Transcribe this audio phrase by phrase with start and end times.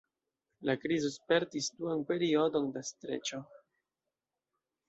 [0.69, 3.43] La krizo spertis duan periodon da streĉo.